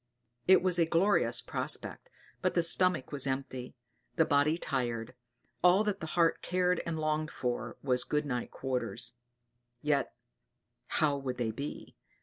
It 0.47 0.63
was 0.63 0.79
a 0.79 0.87
glorious 0.87 1.41
prospect; 1.41 2.09
but 2.41 2.55
the 2.55 2.63
stomach 2.63 3.11
was 3.11 3.27
empty, 3.27 3.75
the 4.15 4.25
body 4.25 4.57
tired; 4.57 5.13
all 5.63 5.83
that 5.83 5.99
the 5.99 6.07
heart 6.17 6.41
cared 6.41 6.81
and 6.87 6.97
longed 6.97 7.29
for 7.29 7.77
was 7.83 8.03
good 8.03 8.25
night 8.25 8.49
quarters; 8.49 9.13
yet 9.83 10.15
how 10.87 11.17
would 11.17 11.37
they 11.37 11.51
be? 11.51 11.95